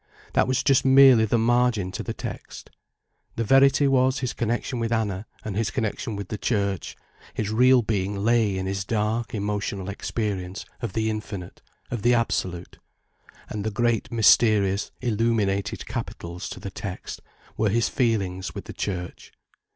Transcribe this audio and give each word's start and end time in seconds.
That 0.33 0.47
was 0.47 0.63
just 0.63 0.83
merely 0.83 1.25
the 1.25 1.37
margin 1.37 1.91
to 1.91 2.01
the 2.01 2.11
text. 2.11 2.71
The 3.35 3.43
verity 3.43 3.87
was 3.87 4.17
his 4.17 4.33
connection 4.33 4.79
with 4.79 4.91
Anna 4.91 5.27
and 5.45 5.55
his 5.55 5.69
connection 5.69 6.15
with 6.15 6.29
the 6.29 6.39
Church, 6.39 6.95
his 7.35 7.51
real 7.51 7.83
being 7.83 8.15
lay 8.17 8.57
in 8.57 8.65
his 8.65 8.83
dark 8.83 9.35
emotional 9.35 9.89
experience 9.89 10.65
of 10.81 10.93
the 10.93 11.07
Infinite, 11.11 11.61
of 11.91 12.01
the 12.01 12.15
Absolute. 12.15 12.79
And 13.47 13.63
the 13.63 13.69
great 13.69 14.11
mysterious, 14.11 14.89
illuminated 15.01 15.85
capitals 15.85 16.49
to 16.49 16.59
the 16.59 16.71
text, 16.71 17.21
were 17.55 17.69
his 17.69 17.87
feelings 17.87 18.55
with 18.55 18.65
the 18.65 18.73
Church. 18.73 19.31